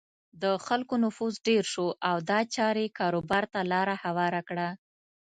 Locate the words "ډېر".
1.47-1.63